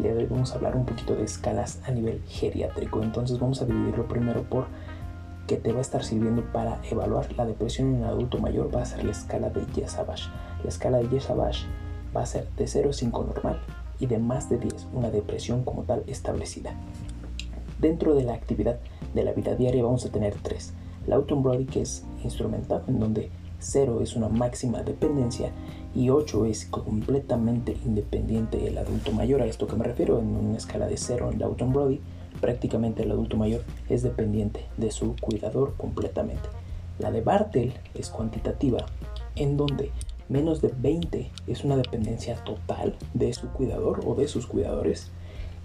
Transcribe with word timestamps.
El 0.00 0.04
de 0.04 0.14
hoy 0.14 0.26
vamos 0.30 0.52
a 0.52 0.54
hablar 0.54 0.76
un 0.76 0.86
poquito 0.86 1.14
de 1.14 1.24
escalas 1.24 1.78
a 1.84 1.90
nivel 1.90 2.22
geriátrico. 2.26 3.02
Entonces 3.02 3.38
vamos 3.38 3.60
a 3.60 3.66
dividirlo 3.66 4.08
primero 4.08 4.44
por 4.44 4.64
que 5.46 5.56
te 5.56 5.72
va 5.72 5.78
a 5.80 5.82
estar 5.82 6.02
sirviendo 6.04 6.42
para 6.54 6.80
evaluar 6.90 7.30
la 7.34 7.44
depresión 7.44 7.88
en 7.88 7.94
un 7.96 8.04
adulto 8.04 8.38
mayor. 8.38 8.74
Va 8.74 8.80
a 8.80 8.86
ser 8.86 9.04
la 9.04 9.10
escala 9.10 9.50
de 9.50 9.60
Yesabash. 9.74 10.28
La 10.62 10.70
escala 10.70 10.98
de 10.98 11.08
Yesabash 11.10 11.64
va 12.16 12.22
a 12.22 12.26
ser 12.26 12.48
de 12.56 12.66
0 12.66 12.88
a 12.88 12.92
5 12.94 13.24
normal 13.24 13.60
y 13.98 14.06
de 14.06 14.18
más 14.18 14.48
de 14.48 14.56
10 14.56 14.88
una 14.94 15.10
depresión 15.10 15.64
como 15.64 15.82
tal 15.82 16.02
establecida. 16.06 16.72
Dentro 17.78 18.14
de 18.14 18.24
la 18.24 18.32
actividad 18.32 18.80
de 19.12 19.22
la 19.22 19.32
vida 19.32 19.54
diaria 19.54 19.82
vamos 19.82 20.06
a 20.06 20.10
tener 20.10 20.34
tres. 20.42 20.72
La 21.06 21.16
Autumn 21.16 21.42
Brody 21.42 21.66
que 21.66 21.82
es 21.82 22.06
instrumental 22.24 22.84
en 22.86 23.00
donde 23.00 23.30
0 23.58 24.00
es 24.00 24.16
una 24.16 24.30
máxima 24.30 24.82
dependencia 24.82 25.52
y 25.94 26.10
8 26.10 26.46
es 26.46 26.66
completamente 26.66 27.76
independiente 27.84 28.66
el 28.66 28.78
adulto 28.78 29.12
mayor. 29.12 29.42
A 29.42 29.46
esto 29.46 29.66
que 29.66 29.76
me 29.76 29.84
refiero 29.84 30.18
en 30.18 30.28
una 30.28 30.56
escala 30.56 30.86
de 30.86 30.96
0 30.96 31.30
en 31.32 31.42
Autumn 31.42 31.72
Brody, 31.72 32.00
prácticamente 32.40 33.02
el 33.02 33.10
adulto 33.10 33.36
mayor 33.36 33.62
es 33.88 34.02
dependiente 34.02 34.66
de 34.76 34.90
su 34.90 35.16
cuidador 35.20 35.74
completamente. 35.76 36.48
La 36.98 37.10
de 37.10 37.22
Bartel 37.22 37.72
es 37.94 38.10
cuantitativa, 38.10 38.86
en 39.34 39.56
donde 39.56 39.90
menos 40.28 40.60
de 40.60 40.72
20 40.76 41.30
es 41.46 41.64
una 41.64 41.76
dependencia 41.76 42.36
total 42.44 42.96
de 43.14 43.32
su 43.32 43.48
cuidador 43.48 44.02
o 44.06 44.14
de 44.14 44.28
sus 44.28 44.46
cuidadores 44.46 45.10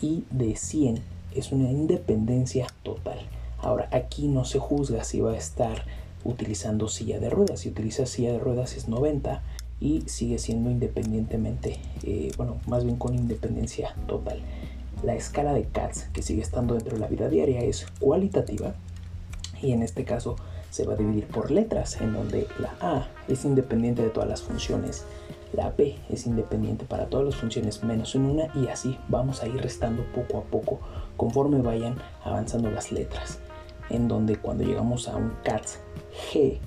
y 0.00 0.24
de 0.30 0.56
100 0.56 1.00
es 1.34 1.52
una 1.52 1.70
independencia 1.70 2.66
total. 2.82 3.18
Ahora, 3.58 3.88
aquí 3.92 4.28
no 4.28 4.44
se 4.44 4.58
juzga 4.58 5.04
si 5.04 5.20
va 5.20 5.32
a 5.32 5.36
estar 5.36 5.84
utilizando 6.24 6.88
silla 6.88 7.20
de 7.20 7.30
ruedas. 7.30 7.60
Si 7.60 7.68
utiliza 7.68 8.06
silla 8.06 8.32
de 8.32 8.38
ruedas 8.38 8.76
es 8.76 8.88
90 8.88 9.42
y 9.80 10.02
sigue 10.06 10.38
siendo 10.38 10.70
independientemente, 10.70 11.78
eh, 12.02 12.32
bueno, 12.36 12.58
más 12.66 12.84
bien 12.84 12.96
con 12.96 13.14
independencia 13.14 13.94
total. 14.06 14.40
La 15.02 15.14
escala 15.14 15.52
de 15.52 15.64
CATS 15.64 16.08
que 16.12 16.22
sigue 16.22 16.42
estando 16.42 16.74
dentro 16.74 16.94
de 16.94 17.00
la 17.00 17.06
vida 17.06 17.28
diaria 17.28 17.60
es 17.60 17.86
cualitativa 18.00 18.74
y 19.62 19.72
en 19.72 19.82
este 19.82 20.04
caso 20.04 20.36
se 20.70 20.84
va 20.84 20.94
a 20.94 20.96
dividir 20.96 21.26
por 21.26 21.50
letras, 21.50 22.00
en 22.00 22.12
donde 22.12 22.46
la 22.58 22.74
A 22.80 23.08
es 23.28 23.44
independiente 23.44 24.02
de 24.02 24.10
todas 24.10 24.28
las 24.28 24.42
funciones, 24.42 25.04
la 25.52 25.70
B 25.70 25.96
es 26.10 26.26
independiente 26.26 26.84
para 26.84 27.06
todas 27.06 27.26
las 27.26 27.36
funciones 27.36 27.82
menos 27.82 28.14
en 28.14 28.26
una 28.26 28.48
y 28.54 28.68
así 28.68 28.98
vamos 29.08 29.42
a 29.42 29.48
ir 29.48 29.56
restando 29.56 30.04
poco 30.14 30.38
a 30.38 30.42
poco 30.42 30.80
conforme 31.16 31.62
vayan 31.62 31.96
avanzando 32.22 32.70
las 32.70 32.92
letras, 32.92 33.38
en 33.88 34.08
donde 34.08 34.36
cuando 34.36 34.64
llegamos 34.64 35.08
a 35.08 35.16
un 35.16 35.32
CATS 35.44 35.78
G 36.32 36.58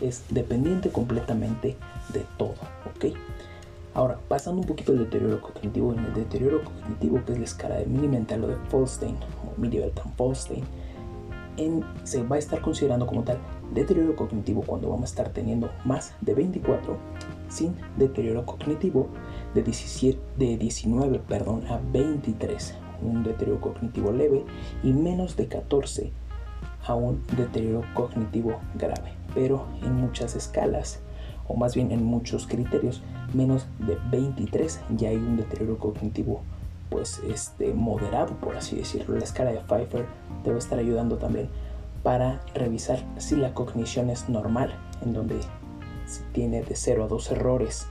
es 0.00 0.24
dependiente 0.30 0.90
completamente 0.90 1.76
de 2.12 2.24
todo, 2.38 2.54
¿ok? 2.94 3.14
Ahora, 3.94 4.18
pasando 4.28 4.60
un 4.60 4.66
poquito 4.66 4.92
al 4.92 4.98
deterioro 4.98 5.40
cognitivo, 5.40 5.92
en 5.92 6.00
el 6.00 6.14
deterioro 6.14 6.62
cognitivo, 6.64 7.24
que 7.24 7.32
es 7.32 7.38
la 7.38 7.44
escala 7.44 7.76
de 7.76 7.86
mini 7.86 8.08
mental 8.08 8.44
o 8.44 8.48
de 8.48 8.56
Folstein, 8.68 9.16
o 9.16 9.60
mini 9.60 9.78
en, 11.56 11.84
se 12.02 12.22
va 12.22 12.36
a 12.36 12.38
estar 12.38 12.60
considerando 12.60 13.06
como 13.06 13.22
tal 13.22 13.38
deterioro 13.72 14.16
cognitivo 14.16 14.62
cuando 14.62 14.88
vamos 14.88 15.04
a 15.04 15.12
estar 15.12 15.28
teniendo 15.30 15.70
más 15.84 16.14
de 16.20 16.34
24 16.34 16.96
sin 17.48 17.76
deterioro 17.96 18.44
cognitivo 18.44 19.08
de, 19.54 19.62
17, 19.62 20.18
de 20.36 20.56
19 20.56 21.20
perdón, 21.20 21.66
a 21.68 21.80
23, 21.92 22.74
un 23.02 23.22
deterioro 23.22 23.60
cognitivo 23.60 24.12
leve 24.12 24.44
y 24.82 24.92
menos 24.92 25.36
de 25.36 25.46
14 25.46 26.10
a 26.86 26.94
un 26.94 27.22
deterioro 27.36 27.82
cognitivo 27.94 28.60
grave, 28.74 29.13
pero 29.34 29.66
en 29.82 29.94
muchas 29.94 30.36
escalas, 30.36 31.00
o 31.48 31.54
más 31.56 31.74
bien 31.74 31.92
en 31.92 32.04
muchos 32.04 32.46
criterios, 32.46 33.02
menos 33.34 33.66
de 33.78 33.98
23 34.10 34.80
ya 34.96 35.10
hay 35.10 35.16
un 35.16 35.36
deterioro 35.36 35.78
cognitivo 35.78 36.40
pues 36.90 37.20
este 37.28 37.74
moderado 37.74 38.34
por 38.34 38.56
así 38.56 38.76
decirlo. 38.76 39.16
La 39.16 39.24
escala 39.24 39.50
de 39.50 39.58
Pfeiffer 39.58 40.06
debe 40.44 40.58
estar 40.58 40.78
ayudando 40.78 41.16
también 41.16 41.48
para 42.02 42.40
revisar 42.54 42.98
si 43.16 43.34
la 43.34 43.54
cognición 43.54 44.10
es 44.10 44.28
normal, 44.28 44.74
en 45.02 45.14
donde 45.14 45.40
si 46.06 46.22
tiene 46.32 46.62
de 46.62 46.76
0 46.76 47.04
a 47.04 47.08
2 47.08 47.30
errores 47.32 47.86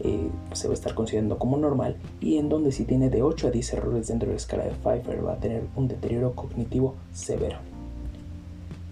eh, 0.00 0.28
se 0.52 0.68
va 0.68 0.72
a 0.72 0.74
estar 0.74 0.94
considerando 0.94 1.38
como 1.38 1.56
normal 1.56 1.96
y 2.20 2.36
en 2.36 2.48
donde 2.48 2.72
si 2.72 2.84
tiene 2.84 3.08
de 3.08 3.22
8 3.22 3.48
a 3.48 3.50
10 3.50 3.72
errores 3.74 4.08
dentro 4.08 4.26
de 4.26 4.34
la 4.34 4.38
escala 4.38 4.64
de 4.64 4.72
Pfeiffer 4.72 5.24
va 5.24 5.34
a 5.34 5.38
tener 5.38 5.62
un 5.74 5.88
deterioro 5.88 6.34
cognitivo 6.34 6.96
severo 7.12 7.58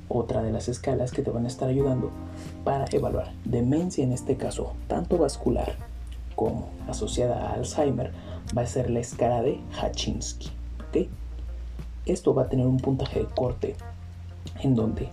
otra 0.08 0.42
de 0.42 0.52
las 0.52 0.68
escalas 0.68 1.12
que 1.12 1.22
te 1.22 1.30
van 1.30 1.44
a 1.44 1.48
estar 1.48 1.68
ayudando 1.68 2.10
para 2.64 2.86
evaluar 2.92 3.32
demencia 3.44 4.04
en 4.04 4.12
este 4.12 4.36
caso, 4.36 4.74
tanto 4.88 5.18
vascular 5.18 5.74
como 6.36 6.70
asociada 6.88 7.48
a 7.48 7.54
Alzheimer, 7.54 8.12
va 8.56 8.62
a 8.62 8.66
ser 8.66 8.90
la 8.90 9.00
escala 9.00 9.42
de 9.42 9.60
Hachinsky. 9.80 10.50
Esto 12.06 12.34
va 12.34 12.42
a 12.42 12.48
tener 12.48 12.66
un 12.66 12.76
puntaje 12.76 13.20
de 13.20 13.26
corte 13.26 13.76
en 14.62 14.74
donde 14.74 15.08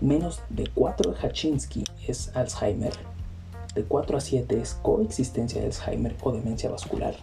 menos 0.00 0.42
de 0.50 0.66
4 0.66 1.12
de 1.12 1.18
Hachinsky 1.18 1.84
es 2.06 2.36
Alzheimer, 2.36 2.92
de 3.74 3.82
4 3.82 4.18
a 4.18 4.20
7 4.20 4.60
es 4.60 4.74
coexistencia 4.74 5.60
de 5.60 5.68
Alzheimer 5.68 6.14
o 6.22 6.32
demencia 6.32 6.70
vascular 6.70 7.14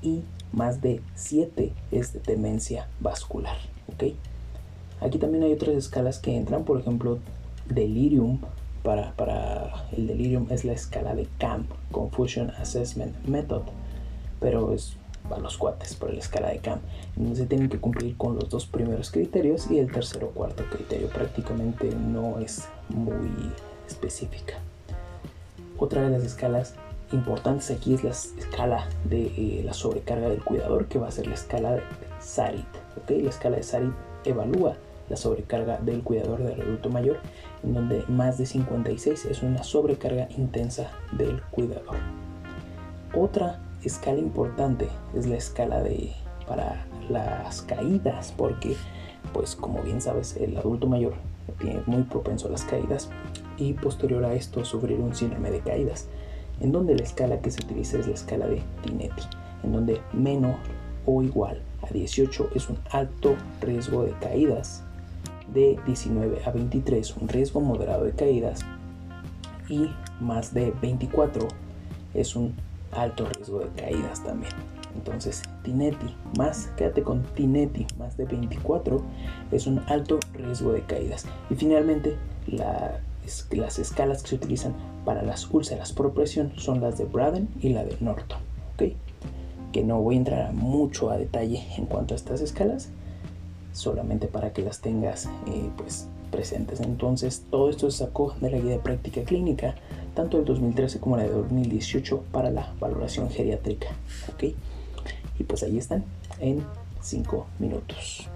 y 0.00 0.22
más 0.52 0.80
de 0.80 1.02
7 1.14 1.72
es 1.90 2.22
demencia 2.24 2.88
vascular. 3.00 3.56
Aquí 5.00 5.18
también 5.18 5.44
hay 5.44 5.52
otras 5.52 5.74
escalas 5.74 6.18
que 6.18 6.36
entran, 6.36 6.64
por 6.64 6.80
ejemplo, 6.80 7.18
delirium. 7.68 8.40
Para, 8.82 9.14
para 9.16 9.88
el 9.96 10.06
delirium 10.06 10.46
es 10.50 10.64
la 10.64 10.72
escala 10.72 11.16
de 11.16 11.26
CAMP, 11.38 11.68
Confusion 11.90 12.52
Assessment 12.52 13.16
Method, 13.26 13.62
pero 14.38 14.72
es 14.72 14.96
para 15.28 15.42
los 15.42 15.56
cuates 15.56 15.94
por 15.94 16.12
la 16.12 16.20
escala 16.20 16.50
de 16.50 16.58
CAMP. 16.58 16.82
Entonces 17.16 17.48
tienen 17.48 17.68
que 17.68 17.80
cumplir 17.80 18.16
con 18.16 18.36
los 18.36 18.48
dos 18.48 18.66
primeros 18.66 19.10
criterios 19.10 19.70
y 19.70 19.78
el 19.78 19.90
tercero 19.90 20.28
cuarto 20.28 20.62
criterio 20.70 21.08
prácticamente 21.08 21.90
no 21.94 22.38
es 22.38 22.68
muy 22.88 23.50
específica. 23.88 24.54
Otra 25.78 26.02
de 26.02 26.10
las 26.10 26.22
escalas 26.22 26.74
importantes 27.12 27.70
aquí 27.70 27.94
es 27.94 28.04
la 28.04 28.10
escala 28.10 28.88
de 29.04 29.26
eh, 29.26 29.62
la 29.64 29.74
sobrecarga 29.74 30.28
del 30.28 30.42
cuidador, 30.42 30.86
que 30.86 30.98
va 30.98 31.08
a 31.08 31.12
ser 31.12 31.26
la 31.26 31.34
escala 31.34 31.72
de 31.72 31.82
SARIT. 32.20 32.66
¿Okay? 33.02 33.22
La 33.22 33.30
escala 33.30 33.56
de 33.56 33.62
SARIT 33.62 33.92
evalúa 34.24 34.76
la 35.08 35.16
sobrecarga 35.16 35.78
del 35.78 36.02
cuidador 36.02 36.42
del 36.42 36.60
adulto 36.60 36.90
mayor, 36.90 37.18
en 37.62 37.74
donde 37.74 38.04
más 38.08 38.38
de 38.38 38.46
56 38.46 39.26
es 39.26 39.42
una 39.42 39.62
sobrecarga 39.62 40.28
intensa 40.36 40.90
del 41.12 41.40
cuidador. 41.42 41.96
Otra 43.14 43.60
escala 43.82 44.18
importante 44.18 44.88
es 45.14 45.26
la 45.26 45.36
escala 45.36 45.82
de 45.82 46.12
para 46.46 46.86
las 47.08 47.62
caídas, 47.62 48.32
porque 48.36 48.76
pues 49.32 49.56
como 49.56 49.82
bien 49.82 50.00
sabes, 50.00 50.36
el 50.36 50.56
adulto 50.56 50.86
mayor 50.86 51.14
tiene 51.58 51.82
muy 51.86 52.02
propenso 52.02 52.48
a 52.48 52.52
las 52.52 52.64
caídas 52.64 53.10
y 53.56 53.72
posterior 53.72 54.24
a 54.24 54.34
esto 54.34 54.64
sufrir 54.64 54.98
un 54.98 55.14
síndrome 55.14 55.50
de 55.50 55.60
caídas, 55.60 56.08
en 56.60 56.72
donde 56.72 56.96
la 56.96 57.02
escala 57.02 57.40
que 57.40 57.50
se 57.50 57.64
utiliza 57.64 57.98
es 57.98 58.06
la 58.06 58.14
escala 58.14 58.46
de 58.46 58.62
Tinetti, 58.82 59.22
en 59.62 59.72
donde 59.72 60.00
menor 60.12 60.56
o 61.06 61.22
igual 61.22 61.62
a 61.82 61.92
18 61.92 62.50
es 62.54 62.68
un 62.68 62.78
alto 62.90 63.36
riesgo 63.60 64.02
de 64.04 64.12
caídas, 64.18 64.82
de 65.54 65.78
19 65.86 66.42
a 66.44 66.50
23 66.50 67.16
un 67.16 67.28
riesgo 67.28 67.60
moderado 67.60 68.04
de 68.04 68.12
caídas 68.12 68.60
y 69.68 69.88
más 70.20 70.52
de 70.52 70.72
24 70.82 71.48
es 72.14 72.36
un 72.36 72.54
alto 72.92 73.26
riesgo 73.26 73.60
de 73.60 73.68
caídas 73.80 74.22
también. 74.22 74.52
Entonces, 74.94 75.42
Tinetti 75.62 76.14
más, 76.38 76.70
quédate 76.76 77.02
con 77.02 77.22
Tinetti 77.34 77.86
más 77.98 78.16
de 78.16 78.24
24 78.24 79.02
es 79.52 79.66
un 79.66 79.80
alto 79.88 80.18
riesgo 80.32 80.72
de 80.72 80.80
caídas. 80.82 81.26
Y 81.50 81.54
finalmente, 81.54 82.16
las 82.46 83.78
escalas 83.78 84.22
que 84.22 84.30
se 84.30 84.34
utilizan 84.36 84.74
para 85.04 85.22
las 85.22 85.50
úlceras 85.50 85.92
por 85.92 86.12
presión 86.14 86.52
son 86.56 86.80
las 86.80 86.96
de 86.96 87.04
Braden 87.04 87.48
y 87.60 87.70
la 87.70 87.84
de 87.84 87.96
Norton. 88.00 88.40
Que 89.76 89.84
no 89.84 90.00
voy 90.00 90.14
a 90.14 90.18
entrar 90.18 90.52
mucho 90.54 91.10
a 91.10 91.18
detalle 91.18 91.62
en 91.76 91.84
cuanto 91.84 92.14
a 92.14 92.16
estas 92.16 92.40
escalas, 92.40 92.88
solamente 93.74 94.26
para 94.26 94.54
que 94.54 94.62
las 94.62 94.80
tengas 94.80 95.26
eh, 95.48 95.68
pues, 95.76 96.06
presentes. 96.30 96.80
Entonces, 96.80 97.42
todo 97.50 97.68
esto 97.68 97.90
se 97.90 97.98
sacó 97.98 98.34
de 98.40 98.50
la 98.50 98.56
guía 98.56 98.70
de 98.70 98.78
práctica 98.78 99.22
clínica, 99.24 99.74
tanto 100.14 100.38
del 100.38 100.46
2013 100.46 100.98
como 100.98 101.18
la 101.18 101.24
de 101.24 101.28
2018 101.28 102.22
para 102.32 102.50
la 102.50 102.72
valoración 102.80 103.28
geriátrica. 103.28 103.88
¿ok? 104.32 104.44
Y 105.38 105.44
pues 105.44 105.62
ahí 105.62 105.76
están 105.76 106.06
en 106.40 106.64
5 107.02 107.46
minutos. 107.58 108.30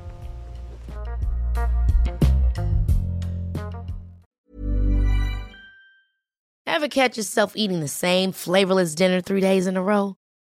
Ever 6.67 6.89
catch 6.89 7.17
yourself 7.17 7.55
eating 7.57 7.81
the 7.81 7.89
same 7.89 8.33
flavorless 8.33 8.95
dinner 8.95 9.23
three 9.23 9.41
days 9.41 9.67
in 9.67 9.79
a 9.79 9.83
row? 9.83 10.20